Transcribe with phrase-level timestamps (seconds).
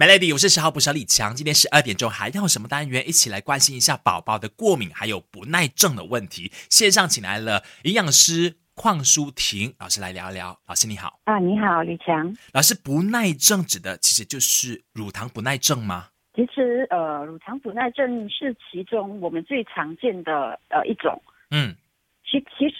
[0.00, 1.36] Melody，我是十号不小李强。
[1.36, 3.06] 今天十二点钟还要什么单元？
[3.06, 6.50] 一起来关心一下宝宝的过敏还有不耐症的问题。
[6.70, 10.58] 线上请来了营养师邝淑婷老师来聊一聊。
[10.66, 12.34] 老师你好，啊，你好，李强。
[12.54, 16.06] 老师不耐症指的其实就是乳糖不耐症吗？
[16.34, 21.20] 其实呃，乳糖不耐症是其中我们最常见的呃一种。
[21.50, 21.76] 嗯，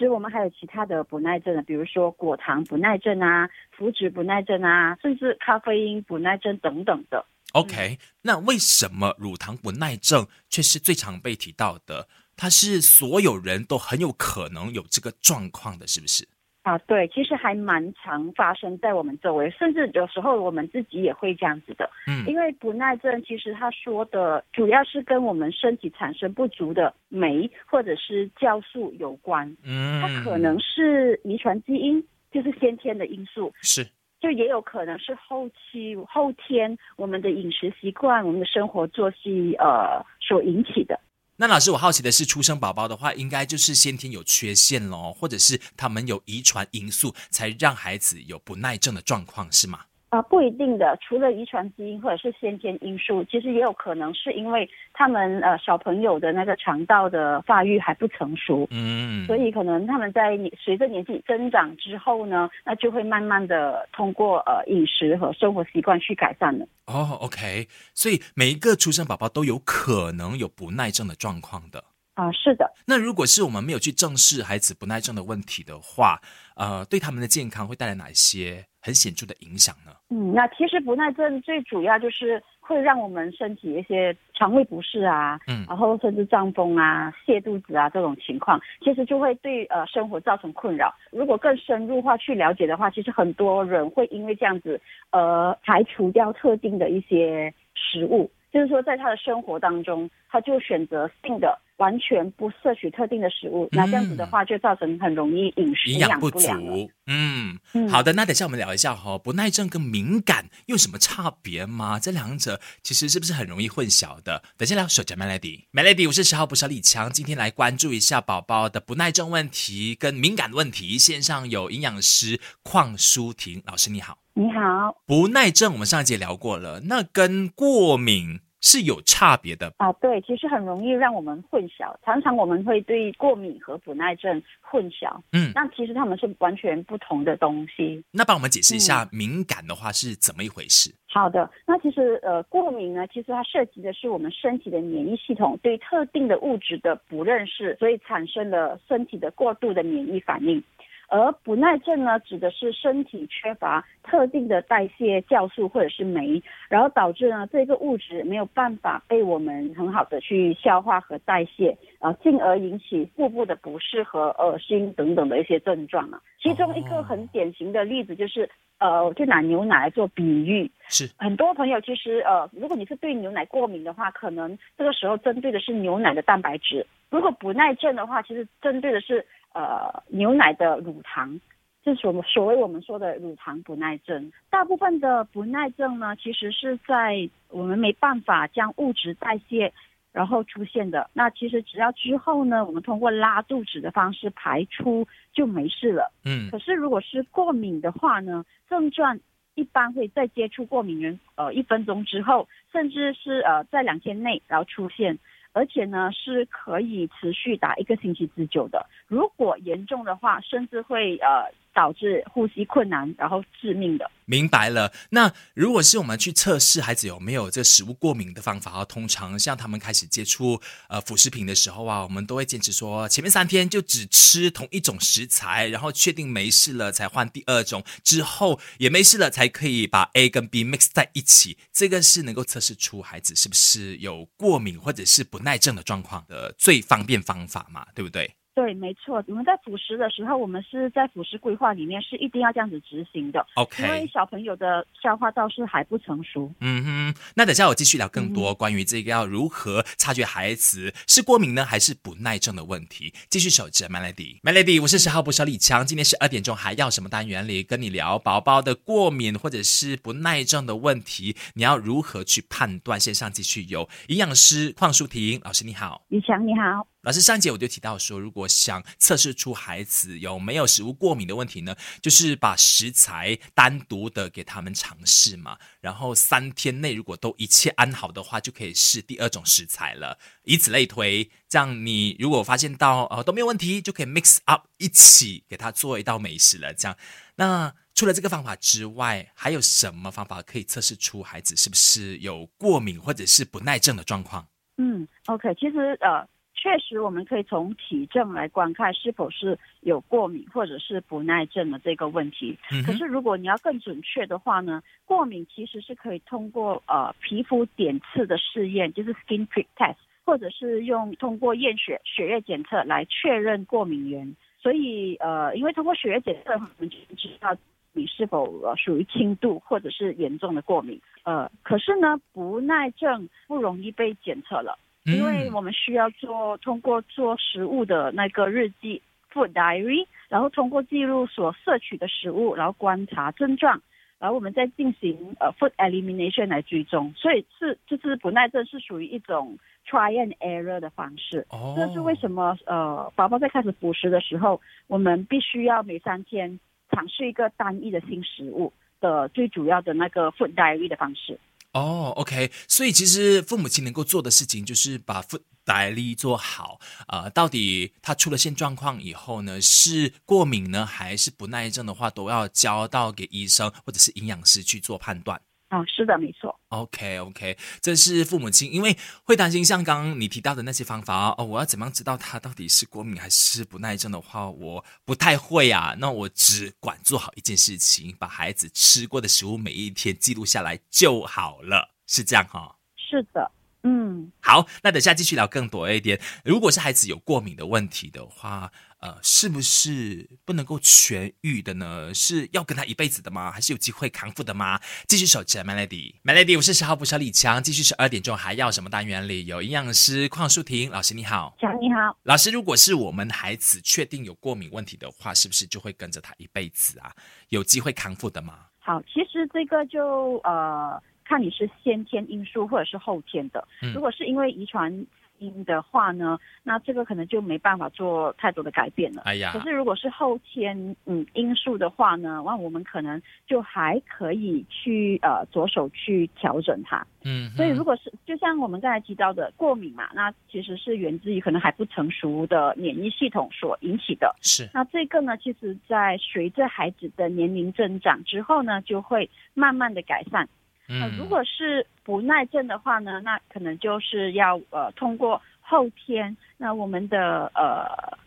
[0.00, 7.24] 实我们还有其他的不耐症的，比如说果糖不耐症啊、麸质不耐症啊，甚至咖啡因不耐症等等的。
[7.52, 12.08] OK，那为什么乳糖不耐症却是最常被提到的？
[12.36, 16.26] 它是所有人都很有可能有这个状况的，是不是？
[16.70, 21.90] 啊，对，其实还蛮常发生在我们周围，甚至有时候我们自己也会这样子的。
[22.06, 33.84] 嗯因为不耐症其实他说的主要是跟我们身体产生不足的酶或者是酵素有关，嗯，它可能是遗传基因，就是先天的因素，是
[34.20, 41.00] 就也有可能是后期后天我们的饮食习惯、我们的生活作息呃所引起的。
[41.40, 49.80] 那老师，我好奇的是，出生宝宝的话，应该就是先天有缺陷咯，或者是他们有遗传因素，才让孩子有不耐症的状况，是吗？
[50.10, 50.98] 啊、不一定的。
[51.00, 66.66] 除了遗传基因或者是先天因素，其实也有可能是因为他们呃小朋友的那个肠道的发育还不成熟，嗯，所以可能他们在随着年纪增长之后呢，那就会慢慢的通过呃饮食和生活习惯去改善了。
[66.86, 71.84] 哦，OK，所以每一个出生宝宝都有可能有不耐症的状况的。
[72.14, 76.20] 啊、是的，那如果是我们没有去正视孩子不耐症的问题的话，
[76.54, 79.92] 呃，对他们的健康会带来哪一些很显著的影响呢？
[80.10, 90.92] 嗯，那其实不耐症最主要就是会让我们身体一些肠胃不适啊，嗯然后甚至胀风啊、泻肚子啊这种情况，其实就会对呃生活造成困扰。
[91.12, 106.30] 如果更深入化去了解的话，其实很多人会因为这样子，呃，排除掉特定的一些食物，就是说在他的生活当中，他就选择性的完全不摄取特定的食物，那这样子的话就造成很容易饮食营养不。
[106.30, 106.90] 足。
[107.06, 111.98] 嗯，嗯好的，那等一下我们聊一下哈、不耐症跟敏感有什么差别吗？
[111.98, 114.42] 这两者其实是不是很容易混淆的？
[114.56, 115.64] 等下聊守着 Melody。
[115.72, 120.98] Melody，我是十号不小李强，今天来关注一下宝宝的不耐症问题跟敏感问题。
[120.98, 124.18] 线上有营养师邝淑婷老师，你好。
[124.34, 129.72] 你好，不耐症我们上一节聊过了，那跟过敏是有差别的。
[129.78, 138.02] 啊，对，其实很容易让我们混淆，常常我们会对过敏和不耐症混淆，嗯，那其实它们是完全不同的东西。
[138.10, 140.94] 那帮我们解释一下敏感的话是怎么一回事？
[141.12, 150.62] 好的，那其实呃，过敏呢，其实它涉及的是我们身体的免疫系统对特定的物质的不认识，所以产生了身体的过度的免疫反应。
[151.10, 166.20] 而不耐症呢，指的是身体缺乏特定的代谢酵素或者是酶，然后导致呢这个物质没有办法被我们很好的去消化和代谢，呃，进而引起腹部的不适和恶心等等的一些症状啊。
[166.40, 168.48] 其中一个很典型的例子就是，
[168.78, 171.10] 呃，我就拿牛奶来做比喻，是。
[171.18, 181.40] 很多朋友其实呃，如果你是对牛奶过敏的话，可能这个时候针对的是牛奶的蛋白质；如果不耐症的话，其实针对的是呃牛奶的乳糖，
[181.82, 184.32] 就是我们所谓我们说的乳糖不耐症。
[184.50, 189.72] 大部分的不耐症呢，其实是在我们没办法将物质代谢。
[190.12, 196.10] 然后出现的，那其实只要之后呢，我们通过拉肚子的方式排出就没事了。
[196.24, 199.20] 嗯可是如果是过敏的话呢，症状
[199.54, 205.16] 一般会在接触过敏源呃一分钟之后，甚至是呃在两天内然后出现，
[205.52, 208.86] 而且呢是可以持续打一个星期之久的。
[209.08, 214.10] 如果严重的话，甚至会呃导致呼吸困难，然后致命的。
[214.24, 214.92] 明白了。
[215.10, 231.58] 那如果是我们去测试孩子有没有这食物过敏的方法啊，通常像他们开始接触呃辅食品的时候啊，我们都会坚持说前面三天就只吃同一种食材，然后确定没事了才换第二种，之后也没事了才可以把 A 跟 B mix 在一起。
[231.72, 238.36] 这个是能够测试出孩子是不是有过敏或者是不耐症的状况的最方便方法嘛，对不对？
[238.54, 239.22] 对，没错。
[239.28, 246.52] 我们在辅食的时候，我们是在辅食规划里面是一定要这样子执行的，OK，因为小朋友的消化道是还不成熟。
[246.60, 253.12] 嗯哼，那等下我继续聊更多关于这个要如何察觉孩子是过敏呢，还是不耐症的问题。
[253.28, 263.00] 继续守着 Melody，Melody，我是十号不小李强，今天十二点钟还要什么单元里跟你聊宝宝的过敏或者是不耐症的问题，你要如何去判断？
[263.00, 266.02] 线上继续有营养师邝淑婷老师你好。
[266.08, 266.86] 李强你好。
[267.02, 281.30] 老师上节我就提到说，如果想测试出孩子有没有食物过敏的问题呢，就是把食材单独的给他们尝试嘛，然后三天内如果都一切安好的话，就可以试第二种食材了，以此类推。
[281.48, 286.74] 这样你如果发现到呃都没有问题，就可以 mix up 一起给他做一道美食了。
[286.74, 286.94] 这样，
[287.36, 294.46] 那除了这个方法之外，还有什么方法可以测试出孩子是不是有过敏或者是不耐症的状况？
[294.76, 296.28] 嗯，OK，其实呃。
[296.62, 302.58] 确实，我们可以从体证来观看是否是有过敏或者是不耐症的这个问题。
[302.84, 314.36] 可是，如果你要更准确的话呢，过敏其实是可以通过呃皮肤点刺的试验，就是 skin prick test，或者是用通过验血血液检测来确认过敏源。
[314.58, 317.56] 所以呃，因为通过血液检测，我们就知道
[317.94, 321.00] 你是否呃属于轻度或者是严重的过敏。
[321.22, 324.78] 呃，可是呢，不耐症不容易被检测了。
[325.04, 329.00] 因为我们需要做通过做食物的那个日记
[329.32, 333.80] （food diary），然后通过记录所摄取的食物，然后观察症状，
[334.18, 337.12] 然后我们再进行呃 food elimination 来追踪。
[337.16, 341.46] 所以是就是不耐症是属于一种 try and error 的方式。
[341.48, 342.56] 哦，这是为什么？
[342.66, 346.60] 呃，宝宝在开始辅食的时候，我们必须要每三天
[346.90, 351.38] 尝试一个单一的新食物的最主要的那个 food diary 的方式。
[351.72, 357.30] 哦，OK，所以其实父母亲能够做的事情就是把辅代力做好啊。
[357.30, 365.40] 到底他出了现状况以后呢，是过敏呢，还是不耐症的话，都要交到给医生或者是营养师去做判断。
[365.70, 366.58] 哦，是的，没错。
[366.68, 375.94] OK，OK，这是父母亲，因为会担心像刚刚你提到的那些方法哦，我要怎么样知道他到底是过敏还是不耐症的话，我不太会啊。
[375.98, 382.76] 那我只管做好一件事情，把孩子吃过的食物每一天记录下来就好了，是这样哈？
[382.96, 383.50] 是的。
[383.82, 386.20] 嗯，好，那等下继续聊更多一点。
[386.44, 392.12] 如果是孩子有过敏的问题的话，呃，是不是不能够痊愈的呢？
[392.12, 393.50] 是要跟他一辈子的吗？
[393.50, 394.78] 还是有机会康复的吗？
[395.08, 397.62] 继续守着 Melody，Melody，我是十号不小李强。
[397.62, 407.10] 继续十二点钟还要什么单元里有营养师邝淑婷老师你好，强你好，老师，如果是我们孩子确定有过敏问题的话，是不是就会跟着他一辈子啊？
[407.48, 408.66] 有机会康复的吗？
[408.78, 411.02] 好，其实这个就呃。
[411.22, 414.92] 看你是先天因素或者是后天的，如果是因为遗传
[415.40, 419.22] 因的话呢，那这个可能就没办法做太多的改变了。
[419.24, 427.04] 哎呀，可是如果是后天嗯因素的话呢，那我们可能就还可以去呃着手去调整它。
[427.24, 434.34] 嗯，所以如果是就像我们刚才提到的过敏嘛，那其实是源自于可能还不成熟的免疫系统所引起的。
[434.40, 440.48] 是，那这个呢，其实在随着孩子的年龄增长之后呢，就会慢慢的改善。
[440.88, 448.18] 呃，如果是不耐症的话呢，那可能就是要呃通过后天，那我们的呃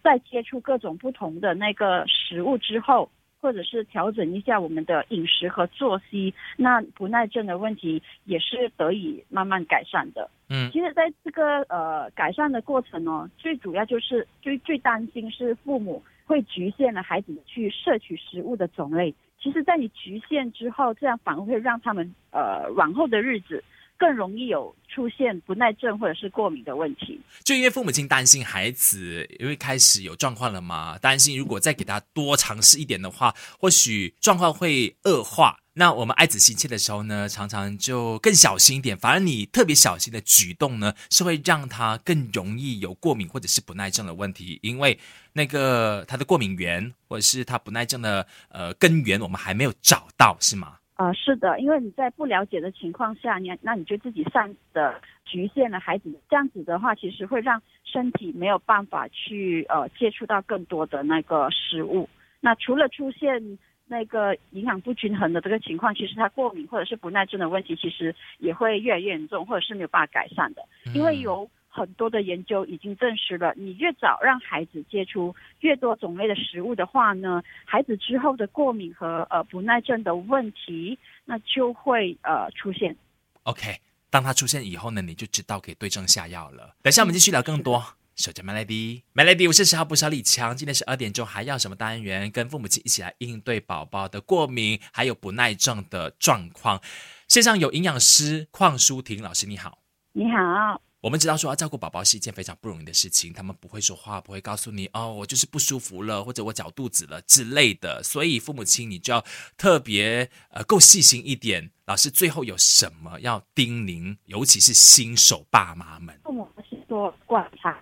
[0.00, 10.30] 在接触各种不同的那个食物之后，或者是调整一下我们的饮食和作息，那不耐症的问题也是得以慢慢改善的。
[10.48, 19.12] 嗯，其实在这个呃改善的过程呢，最主要就是最最担心是父母会局限了孩子去摄取食物的种类。
[19.46, 23.62] 其实，在你局限之后，这样反而会让他们呃往后的日子
[23.96, 27.20] 更容易有出现不耐症或者是过敏的问题。
[27.44, 35.60] 就因为父母亲担心孩子因为开始有状况了嘛，担心如果再给他多尝试一点的话，或许状况会恶化。
[35.78, 38.96] 那我们爱子心切的时候呢，常常就更小心一点。
[38.96, 44.58] 反而你特别小心的举动呢，是会让他更容易有过敏或者是不耐症的问题。
[44.62, 44.98] 因为
[45.34, 50.78] 那个他的过敏源或者是他不耐症的呃根源，我们还没有找到，是吗？
[50.94, 56.10] 啊，是的，因为你在不了解的情况下，你那你就自己擅的局限了孩子。
[56.30, 62.08] 这样子的话，其实会让身体没有办法去呃接触到更多的那个食物。
[62.40, 63.58] 那除了出现。
[63.88, 70.62] 那个营养不均衡的这个情况，其实他过敏或者是不耐症的问题，其实也会越来越严重，或者是没有办法改善的。
[70.92, 82.96] 因为有很多的研究已经证实了，你越早让孩子接触越多种类的食物的话呢，孩子之后的过敏和呃不耐症的问题，那就会呃出现。
[83.44, 83.78] OK，
[84.10, 86.74] 当他出现以后呢，你就知道可以对症下药了。
[86.82, 87.95] 等下我们继续聊更多。
[88.16, 90.56] 守着 Melody，Melody，我是十号不小李强。
[90.56, 92.30] 今天十二点钟，还要什么单元？
[92.30, 96.80] 跟父母亲一起来应对宝宝的过敏，还有不耐症的状况。
[97.28, 99.82] 线上有营养师邝淑婷老师，你好。
[100.14, 100.80] 你好。
[101.02, 108.02] 我们知道说要照顾宝宝是一件非常不容易的事情，他们不会说话，不会告诉你哦，我就是不舒服了，或者我脚肚子了之类的。
[108.02, 109.22] 所以父母亲你就要
[109.58, 111.70] 特别呃够细心一点。
[111.84, 114.16] 老师最后有什么要叮咛？
[114.24, 116.18] 尤其是新手爸妈们。
[116.24, 117.78] 父母是说观察。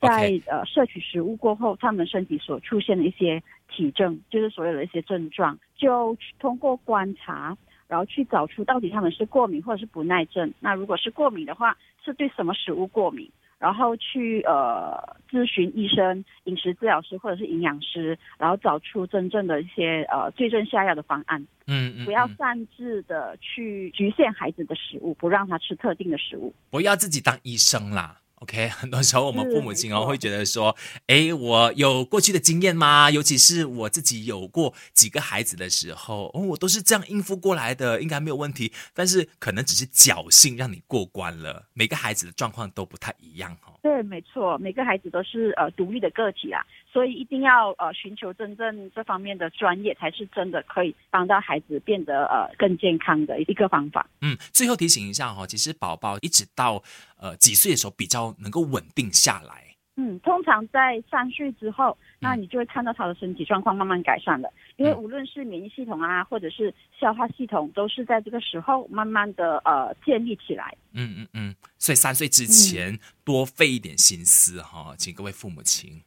[0.00, 10.52] 在呃摄取食物过后，他们身体所出现的一些体征，就是所有的一些症状，就通过观察，然后去找出到底他们是过敏或者是不耐症。
[10.60, 13.30] 那如果是过敏的话，是对什么食物过敏？
[13.58, 14.98] 然后去呃
[15.30, 21.38] 咨询医生、饮食治疗师或者是营养师，然后找出真正的一些呃对症下药的方案。
[21.66, 26.54] 嗯嗯，不要擅自的去局限孩子的食物，不让他吃特定的食物。
[26.70, 28.18] 不要自己当医生啦。
[28.40, 30.74] OK， 很多时候我们父母亲哦会觉得说，
[31.06, 33.10] 哎，我有过去的经验吗？
[33.10, 38.72] 尤其是我自己有过几个孩子的时候，哦，我都是这样应付过来的，应该没有问题。
[38.94, 43.78] 但是可能只是侥幸让你过关了，每个孩子的状况都不太一样哦。
[43.82, 54.08] 对，没错，每个孩子都是呃独立的个体啊，所以一定要呃寻求真正这方面的专业，才是真的可以帮到孩子变得呃更健康的一个方法。
[54.20, 56.82] 嗯，最后提醒一下哈、其实宝宝一直到
[57.18, 59.66] 呃几岁的时候比较能够稳定下来。
[59.96, 70.74] 嗯，通常在三岁之后，那你就会看到他的身体状况慢慢改善了，因为嗯无论是免疫系统啊，或者是消化系统，都是在这个时候慢慢的呃建立起来。
[70.94, 76.00] 嗯嗯嗯，所以三岁之前多费一点心思哈、请各位父母亲。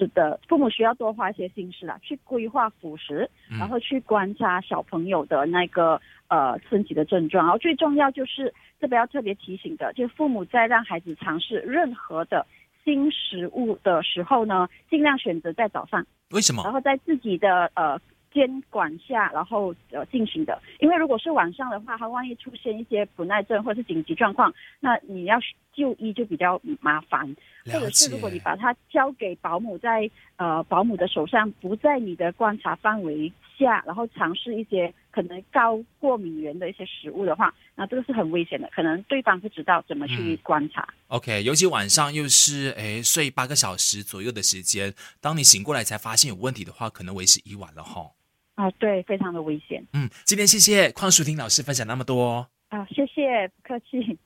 [0.00, 12.46] 是的，父母需要多花一些心思啦，去规划辅食，嗯然后去观察小朋友的那个呃身体的症状，然后最重要就是这边要特别提醒的，就是父母在让孩子尝试任何的
[12.82, 16.72] 新食物的时候呢，尽量选择在早上，为什么然？
[16.72, 18.00] 后在自己的呃
[18.32, 20.58] 监管下，然后呃进行的。
[20.78, 25.38] 因为如果是晚上的话，他万一出现一些不耐症或者是紧急状况，那你要
[25.80, 27.26] 就医就比较麻烦。
[27.66, 27.90] 或者。
[27.90, 40.88] 是如果你把它交给保姆在呃保姆的手上，不在你的观察范围下，然后尝试一些可能高过敏源的一些食物的话，那这个是很危险的，可能对方不知道怎么去嗯观察。
[41.08, 48.12] OK，尤其晚上又是诶睡八个小时左右的时间，当你醒过来才发现有问题的话，可能为时已晚了哈。
[48.54, 52.46] 啊，对，非常的危险嗯，今天谢谢邝淑婷老师分享那么多。
[52.68, 54.18] 啊，谢谢，不客气。